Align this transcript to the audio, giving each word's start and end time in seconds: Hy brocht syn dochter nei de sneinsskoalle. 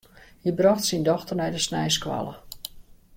Hy 0.43 0.51
brocht 0.59 0.85
syn 0.87 1.03
dochter 1.09 1.35
nei 1.37 1.51
de 1.53 1.59
sneinsskoalle. 1.67 2.35